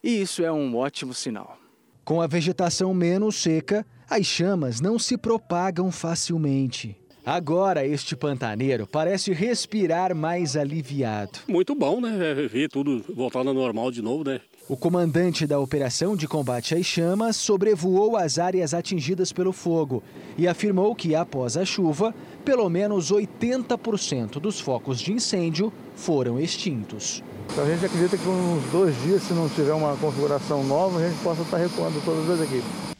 [0.00, 1.58] E isso é um ótimo sinal.
[2.04, 6.96] Com a vegetação menos seca, as chamas não se propagam facilmente.
[7.26, 11.40] Agora este pantaneiro parece respirar mais aliviado.
[11.48, 12.16] Muito bom, né?
[12.20, 14.40] É, ver tudo voltando ao normal de novo, né?
[14.68, 20.04] O comandante da operação de combate às chamas sobrevoou as áreas atingidas pelo fogo
[20.38, 27.24] e afirmou que, após a chuva, pelo menos 80% dos focos de incêndio foram extintos.
[27.50, 31.00] Então a gente acredita que com uns dois dias, se não tiver uma configuração nova,
[31.00, 32.95] a gente possa estar recuando todas as equipes.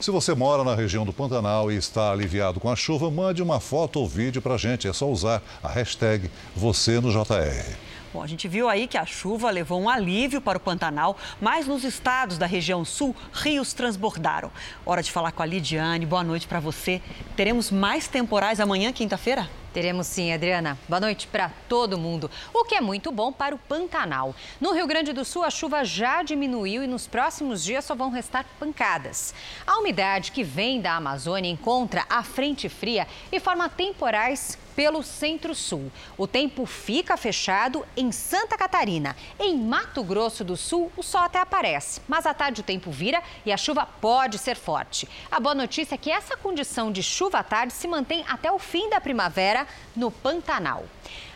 [0.00, 3.58] Se você mora na região do Pantanal e está aliviado com a chuva, mande uma
[3.58, 4.86] foto ou vídeo para a gente.
[4.86, 7.76] É só usar a hashtag você no JR.
[8.14, 11.66] Bom, a gente viu aí que a chuva levou um alívio para o Pantanal, mas
[11.66, 14.52] nos estados da região sul, rios transbordaram.
[14.86, 16.06] Hora de falar com a Lidiane.
[16.06, 17.02] Boa noite para você.
[17.34, 19.50] Teremos mais temporais amanhã, quinta-feira?
[19.78, 20.76] Teremos sim, Adriana.
[20.88, 22.28] Boa noite para todo mundo.
[22.52, 24.34] O que é muito bom para o Pantanal.
[24.60, 28.10] No Rio Grande do Sul, a chuva já diminuiu e nos próximos dias só vão
[28.10, 29.32] restar pancadas.
[29.64, 35.90] A umidade que vem da Amazônia encontra a frente fria e forma temporais pelo centro-sul.
[36.16, 39.16] O tempo fica fechado em Santa Catarina.
[39.36, 43.20] Em Mato Grosso do Sul, o sol até aparece, mas à tarde o tempo vira
[43.44, 45.08] e a chuva pode ser forte.
[45.32, 48.58] A boa notícia é que essa condição de chuva à tarde se mantém até o
[48.60, 50.84] fim da primavera no Pantanal.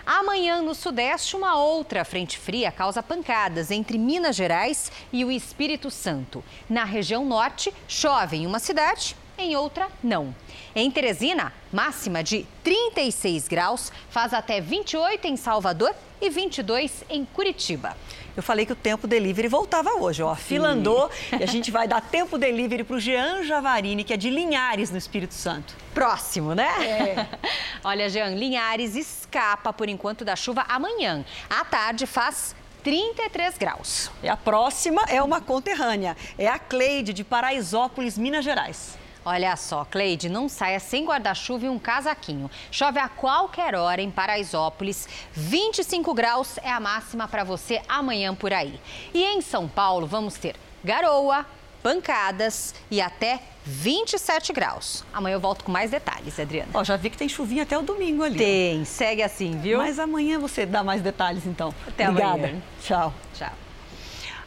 [0.07, 5.90] Amanhã, no Sudeste, uma outra frente fria causa pancadas entre Minas Gerais e o Espírito
[5.90, 6.44] Santo.
[6.70, 10.35] Na região norte, chove em uma cidade, em outra, não.
[10.75, 17.97] Em Teresina, máxima de 36 graus, faz até 28 em Salvador e 22 em Curitiba.
[18.35, 20.31] Eu falei que o tempo delivery voltava hoje, ó.
[20.31, 24.14] A fila andou e a gente vai dar tempo delivery para o Jean Javarini, que
[24.14, 25.75] é de Linhares, no Espírito Santo.
[25.92, 26.68] Próximo, né?
[26.81, 27.27] É.
[27.85, 31.25] Olha, Jean, Linhares escapa por enquanto da chuva amanhã.
[31.51, 34.11] À tarde faz 33 graus.
[34.23, 36.16] E a próxima é uma conterrânea.
[36.38, 39.02] É a Cleide, de Paraisópolis, Minas Gerais.
[39.24, 42.50] Olha só, Cleide, não saia sem guarda-chuva e um casaquinho.
[42.70, 45.08] Chove a qualquer hora em Paraisópolis.
[45.32, 48.80] 25 graus é a máxima para você amanhã por aí.
[49.14, 51.46] E em São Paulo vamos ter garoa,
[51.82, 55.04] pancadas e até 27 graus.
[55.12, 56.70] Amanhã eu volto com mais detalhes, Adriana.
[56.74, 58.38] Ó, já vi que tem chuvinha até o domingo ali.
[58.38, 59.78] Tem, segue assim, viu?
[59.78, 61.72] Mas amanhã você dá mais detalhes, então.
[61.87, 62.35] Até Obrigada.
[62.35, 62.62] amanhã.
[62.82, 63.14] Tchau.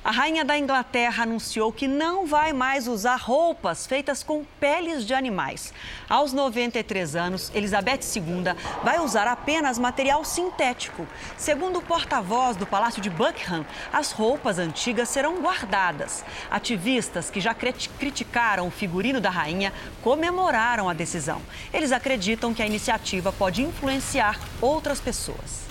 [0.06, 5.16] A rainha da Inglaterra anunciou que não vai mais usar roupas feitas com peles de
[5.16, 5.74] animais.
[6.08, 11.08] Aos 93 anos, Elizabeth II vai usar apenas material sintético.
[11.36, 16.24] Segundo o porta-voz do Palácio de Buckingham, as roupas antigas serão guardadas.
[16.52, 21.42] Ativistas que já criticaram o figurino da rainha comemoraram a decisão.
[21.74, 25.66] Eles acreditam que a iniciativa pode influenciar outras pessoas.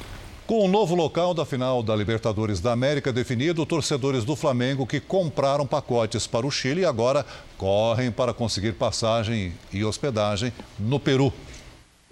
[0.46, 5.00] Com o novo local da final da Libertadores da América definido, torcedores do Flamengo que
[5.00, 7.24] compraram pacotes para o Chile agora
[7.57, 11.33] correm para conseguir passagem e hospedagem no Peru.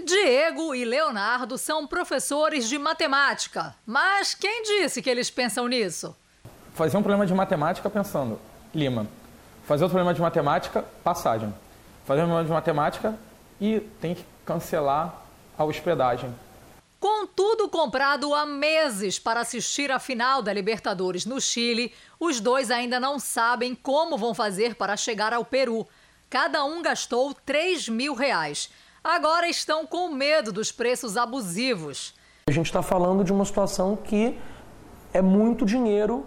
[0.03, 3.75] Diego e Leonardo são professores de matemática.
[3.85, 6.17] Mas quem disse que eles pensam nisso?
[6.73, 8.39] Fazer um problema de matemática pensando,
[8.75, 9.07] Lima.
[9.67, 11.53] Fazer outro problema de matemática, passagem.
[12.07, 13.15] Fazer um problema de matemática
[13.61, 15.23] e tem que cancelar
[15.59, 16.33] a hospedagem.
[17.03, 22.71] Com tudo comprado há meses para assistir a final da Libertadores no Chile, os dois
[22.71, 25.85] ainda não sabem como vão fazer para chegar ao Peru.
[26.31, 28.71] Cada um gastou 3 mil reais.
[29.03, 32.15] Agora estão com medo dos preços abusivos.
[32.47, 34.39] A gente está falando de uma situação que
[35.13, 36.25] é muito dinheiro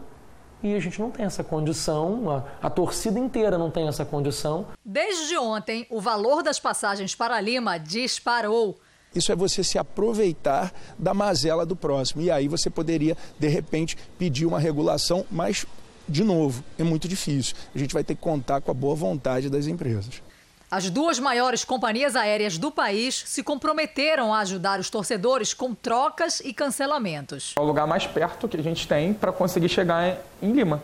[0.61, 4.67] e a gente não tem essa condição, a, a, torcida inteira não tem essa condição.
[4.83, 8.77] Desde ontem, o valor das passagens para Lima disparou.
[9.15, 12.21] Isso é você se aproveitar da mazela do próximo.
[12.21, 15.65] E aí você poderia, de repente, pedir uma regulação, mas,
[16.07, 17.55] de novo, é muito difícil.
[17.73, 20.21] A gente vai ter que contar com a boa vontade das empresas.
[20.69, 26.41] As duas maiores companhias aéreas do país se comprometeram a ajudar os torcedores com trocas
[26.41, 27.53] e cancelamentos.
[27.57, 30.83] É o lugar mais perto que a gente tem para conseguir chegar em Lima.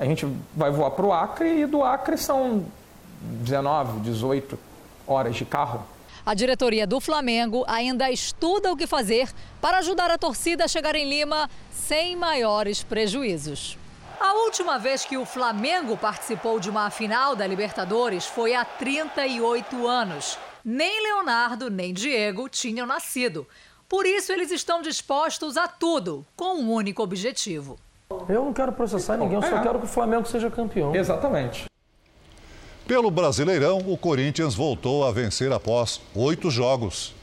[0.00, 2.64] A gente vai voar para o Acre e do Acre são
[3.20, 4.58] 19, 18
[5.06, 5.84] horas de carro.
[6.24, 9.28] A diretoria do Flamengo ainda estuda o que fazer
[9.60, 13.76] para ajudar a torcida a chegar em Lima sem maiores prejuízos.
[14.20, 19.84] A última vez que o Flamengo participou de uma final da Libertadores foi há 38
[19.84, 20.38] anos.
[20.64, 23.44] Nem Leonardo nem Diego tinham nascido.
[23.88, 27.76] Por isso, eles estão dispostos a tudo, com um único objetivo.
[28.28, 29.60] Eu não quero processar ninguém, eu só é.
[29.60, 30.94] quero que o Flamengo seja campeão.
[30.94, 31.71] Exatamente.
[32.86, 37.14] Pelo Brasileirão, o Corinthians voltou a vencer após oito jogos.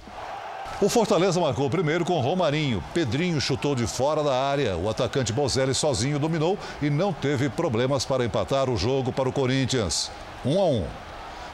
[0.82, 2.82] O Fortaleza marcou primeiro com Romarinho.
[2.93, 4.78] Pedrinho chutou de fora da área.
[4.78, 9.34] O atacante Bozelli sozinho dominou e não teve problemas para empatar o jogo para o
[9.34, 10.10] Corinthians.
[10.45, 10.76] 1 um a 1.
[10.78, 10.86] Um.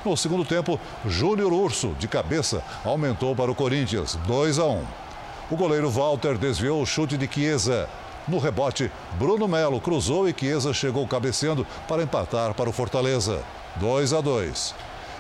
[0.06, 4.76] No segundo tempo, Júnior Urso, de cabeça, aumentou para o Corinthians, 2 a 1.
[4.76, 4.84] Um.
[5.50, 7.90] O goleiro Walter desviou o chute de Chiesa.
[8.28, 13.44] No rebote, Bruno Melo cruzou e Chiesa chegou cabeceando para empatar para o Fortaleza.
[13.76, 14.76] 2 a 2.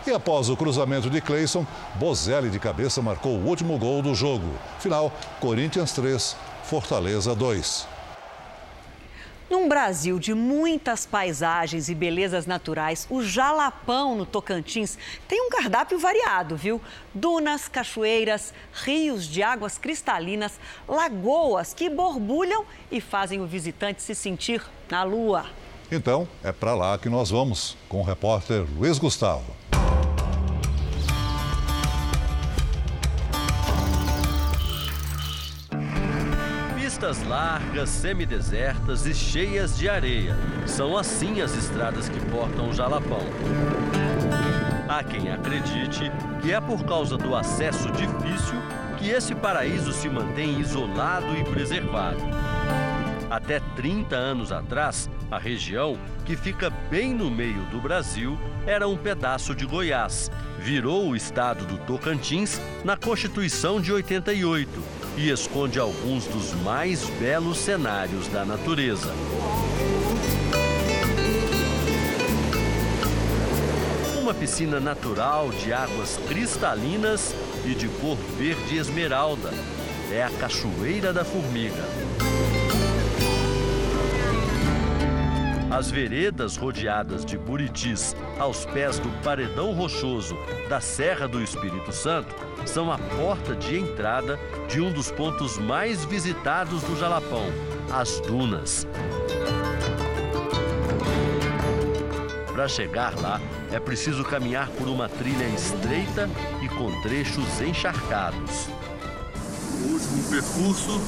[0.07, 4.49] E após o cruzamento de Cleison, Bozelli de cabeça marcou o último gol do jogo.
[4.79, 7.94] Final, Corinthians 3, Fortaleza 2.
[9.55, 14.97] Num Brasil de muitas paisagens e belezas naturais, o Jalapão, no Tocantins,
[15.29, 16.81] tem um cardápio variado, viu?
[17.13, 24.61] Dunas, cachoeiras, rios de águas cristalinas, lagoas que borbulham e fazem o visitante se sentir
[24.89, 25.45] na lua.
[25.89, 29.55] Então, é para lá que nós vamos, com o repórter Luiz Gustavo.
[36.95, 40.33] Pistas largas, semidesertas e cheias de areia.
[40.65, 43.19] São assim as estradas que portam o Jalapão.
[44.87, 46.09] Há quem acredite
[46.41, 48.55] que é por causa do acesso difícil
[48.97, 52.21] que esse paraíso se mantém isolado e preservado.
[53.29, 58.95] Até 30 anos atrás, a região, que fica bem no meio do Brasil, era um
[58.95, 60.31] pedaço de Goiás.
[60.59, 67.57] Virou o estado do Tocantins na Constituição de 88 e esconde alguns dos mais belos
[67.57, 69.13] cenários da natureza.
[74.19, 79.51] Uma piscina natural de águas cristalinas e de cor verde esmeralda.
[80.11, 81.83] É a Cachoeira da Formiga.
[85.75, 90.37] As veredas rodeadas de buritis aos pés do paredão rochoso
[90.69, 92.33] da Serra do Espírito Santo
[92.65, 97.43] são a porta de entrada de um dos pontos mais visitados do Jalapão,
[97.91, 98.87] as dunas.
[102.53, 106.29] Para chegar lá, é preciso caminhar por uma trilha estreita
[106.63, 108.69] e com trechos encharcados.
[109.83, 111.01] O último percurso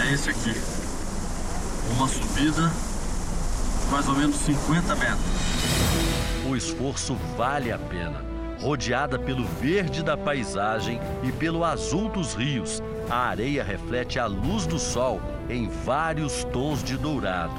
[0.00, 0.54] é esse aqui.
[1.96, 2.91] Uma subida
[3.92, 5.20] mais ou menos 50 metros.
[6.48, 8.24] O esforço vale a pena.
[8.58, 14.64] Rodeada pelo verde da paisagem e pelo azul dos rios, a areia reflete a luz
[14.66, 15.20] do sol
[15.50, 17.52] em vários tons de dourado.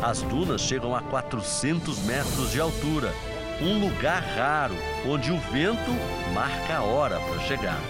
[0.00, 3.12] As dunas chegam a 400 metros de altura,
[3.60, 5.90] um lugar raro onde o vento
[6.32, 7.80] marca a hora para chegar.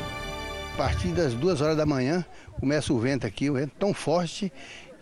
[0.73, 2.25] A partir das duas horas da manhã
[2.59, 4.51] começa o vento aqui, o vento tão forte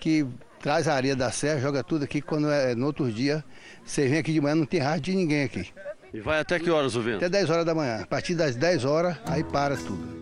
[0.00, 0.26] que
[0.60, 2.20] traz a areia da serra, joga tudo aqui.
[2.20, 3.44] Quando é no outro dia,
[3.84, 5.68] você vem aqui de manhã, não tem rastro de ninguém aqui.
[6.12, 7.16] E vai até que horas o vento?
[7.16, 8.00] Até 10 horas da manhã.
[8.02, 10.20] A partir das 10 horas, aí para tudo.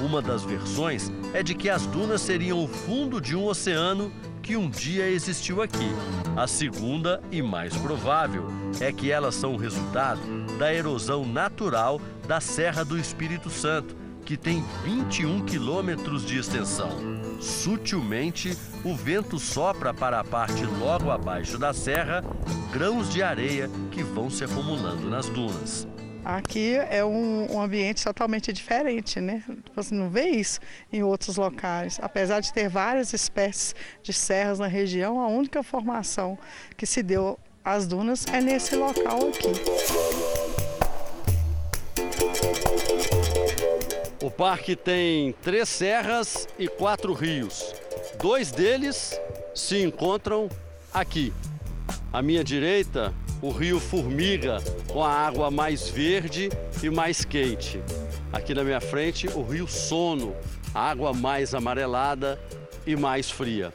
[0.00, 4.56] Uma das versões é de que as dunas seriam o fundo de um oceano que
[4.56, 5.90] um dia existiu aqui.
[6.36, 8.46] A segunda, e mais provável,
[8.80, 10.20] é que elas são o resultado
[10.58, 17.27] da erosão natural da Serra do Espírito Santo, que tem 21 quilômetros de extensão.
[17.40, 22.22] Sutilmente, o vento sopra para a parte logo abaixo da serra
[22.72, 25.86] grãos de areia que vão se acumulando nas dunas.
[26.24, 29.42] Aqui é um, um, ambiente totalmente diferente, né?
[29.74, 30.60] Você não vê isso
[30.92, 31.98] em outros locais.
[32.02, 36.38] Apesar de ter várias espécies de serras na região, a única formação
[36.76, 40.27] que se deu às dunas é nesse local aqui.
[44.28, 47.74] O parque tem três serras e quatro rios.
[48.20, 49.18] Dois deles
[49.54, 50.50] se encontram
[50.92, 51.32] aqui.
[52.12, 56.50] À minha direita, o rio Formiga, com a água mais verde
[56.82, 57.80] e mais quente.
[58.30, 60.36] Aqui na minha frente, o rio Sono,
[60.74, 62.38] a água mais amarelada
[62.86, 63.72] e mais fria.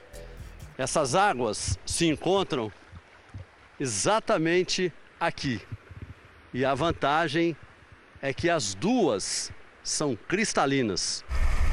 [0.78, 2.72] Essas águas se encontram
[3.80, 5.60] exatamente aqui.
[6.54, 7.58] E a vantagem
[8.22, 9.52] é que as duas
[9.84, 11.24] são cristalinas.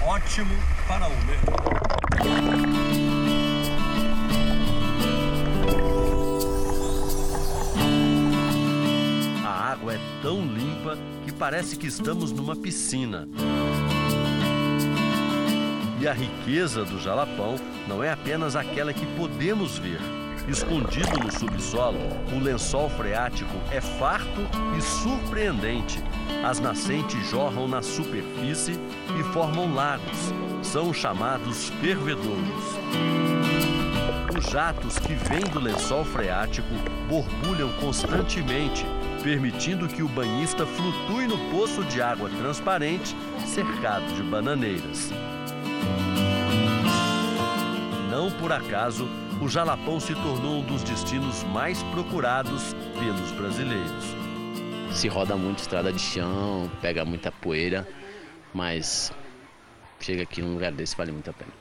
[0.03, 0.55] Ótimo
[0.89, 2.91] para o mergulho.
[9.71, 13.29] água é tão limpa que parece que estamos numa piscina.
[16.01, 17.57] E a riqueza do Jalapão
[17.87, 20.01] não é apenas aquela que podemos ver.
[20.49, 21.99] Escondido no subsolo,
[22.35, 24.41] o lençol freático é farto
[24.77, 26.03] e surpreendente.
[26.45, 28.79] As nascentes jorram na superfície
[29.19, 30.33] e formam lagos.
[30.63, 32.65] São chamados fervedouros.
[34.37, 36.75] Os jatos que vêm do lençol freático
[37.09, 38.85] borbulham constantemente
[39.23, 43.15] permitindo que o banhista flutue no poço de água transparente
[43.47, 45.11] cercado de bananeiras.
[48.11, 49.09] Não por acaso,
[49.41, 54.05] o Jalapão se tornou um dos destinos mais procurados pelos brasileiros.
[54.93, 57.89] Se roda muito estrada de chão, pega muita poeira,
[58.53, 59.13] mas
[60.01, 61.53] chega aqui num lugar desse vale muito a pena.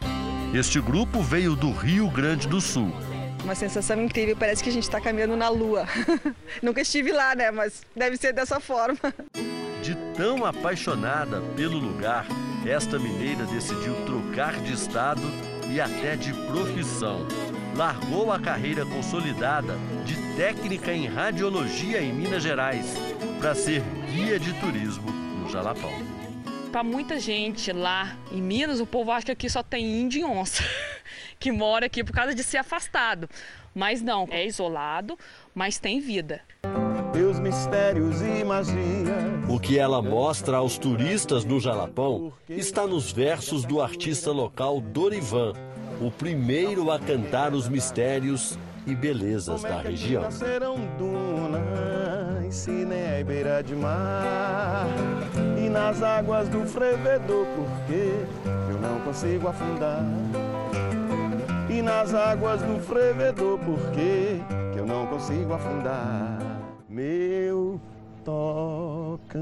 [0.54, 2.92] Este grupo veio do Rio Grande do Sul
[3.44, 5.88] uma sensação incrível, parece que a gente está caminhando na lua.
[6.62, 7.52] Nunca estive lá, né?
[7.52, 9.00] Mas deve ser dessa forma.
[9.82, 12.28] De tão apaixonada pelo lugar,
[12.66, 15.22] esta mineira decidiu trocar de estado
[15.70, 17.26] e até de profissão.
[17.76, 22.96] Largou a carreira consolidada de técnica em radiologia em Minas Gerais
[23.40, 25.94] para ser guia de turismo no Jalapão.
[26.72, 30.24] Para muita gente lá em Minas, o povo acha que aqui só tem índio e
[30.24, 30.64] onça.
[31.40, 33.30] que mora aqui por causa de ser afastado.
[33.74, 35.18] Mas não, é isolado,
[35.54, 36.42] mas tem vida.
[37.14, 39.40] Deus, mistérios e magia.
[39.48, 45.54] O que ela mostra aos turistas no Jalapão está nos versos do artista local Dorivan,
[46.00, 50.24] o primeiro a cantar os mistérios e belezas da região.
[50.24, 54.88] Nascerão dunas, Ciné beira de mar
[55.64, 58.26] E nas águas do frevedor, porque
[58.72, 60.04] eu não consigo afundar
[61.70, 64.42] e nas águas do frevedor, porque
[64.74, 66.40] que eu não consigo afundar
[66.90, 67.80] meu
[68.26, 69.40] Tocantins.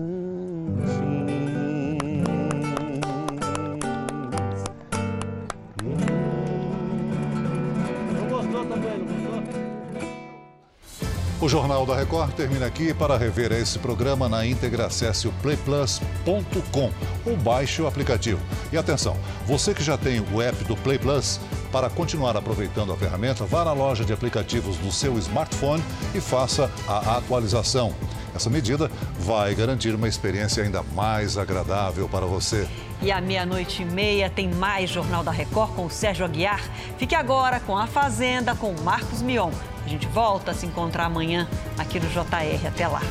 [11.40, 12.96] O Jornal da Record termina aqui.
[12.96, 16.92] Para rever esse programa na íntegra, acesse o playplus.com
[17.24, 18.42] ou baixe o aplicativo.
[18.72, 19.16] E atenção,
[19.46, 21.40] você que já tem o app do Play Plus,
[21.72, 25.84] para continuar aproveitando a ferramenta, vá na loja de aplicativos do seu smartphone
[26.16, 27.94] e faça a atualização.
[28.36, 32.68] Essa medida vai garantir uma experiência ainda mais agradável para você.
[33.00, 36.62] E à meia-noite e meia tem mais Jornal da Record com o Sérgio Aguiar.
[36.98, 39.52] Fique agora com A Fazenda com Marcos Mion.
[39.88, 42.68] A gente volta a se encontrar amanhã aqui no JR.
[42.68, 43.02] Até lá.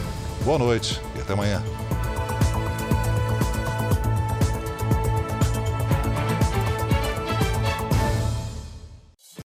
[0.45, 1.63] Boa noite e até amanhã.